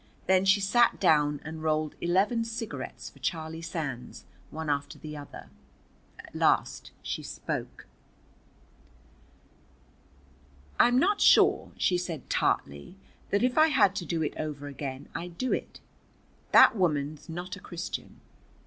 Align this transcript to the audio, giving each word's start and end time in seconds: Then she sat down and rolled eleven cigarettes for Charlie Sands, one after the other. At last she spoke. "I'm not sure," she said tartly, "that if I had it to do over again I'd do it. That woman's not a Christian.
Then 0.25 0.45
she 0.45 0.59
sat 0.59 0.99
down 0.99 1.39
and 1.45 1.61
rolled 1.61 1.93
eleven 2.01 2.43
cigarettes 2.43 3.11
for 3.11 3.19
Charlie 3.19 3.61
Sands, 3.61 4.25
one 4.49 4.67
after 4.67 4.97
the 4.97 5.15
other. 5.15 5.51
At 6.17 6.33
last 6.33 6.89
she 7.03 7.21
spoke. 7.21 7.85
"I'm 10.79 10.97
not 10.97 11.21
sure," 11.21 11.71
she 11.77 11.99
said 11.99 12.31
tartly, 12.31 12.95
"that 13.29 13.43
if 13.43 13.59
I 13.59 13.67
had 13.67 13.91
it 13.91 13.95
to 13.97 14.05
do 14.05 14.27
over 14.37 14.65
again 14.65 15.07
I'd 15.13 15.37
do 15.37 15.53
it. 15.53 15.79
That 16.51 16.75
woman's 16.75 17.29
not 17.29 17.55
a 17.55 17.59
Christian. 17.59 18.21